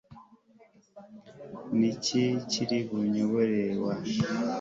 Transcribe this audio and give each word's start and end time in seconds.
Niki 1.77 2.23
kiri 2.49 2.77
kumuyoboro 2.87 3.61
wa 3.83 3.95